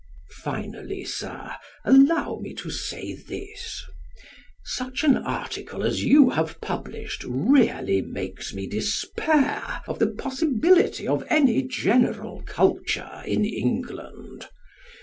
[0.39, 1.51] Finally, Sir,
[1.85, 3.83] allow me to say this.
[4.65, 11.23] Such an article as you have published really makes me despair of the possibility of
[11.29, 14.47] any general culture in England.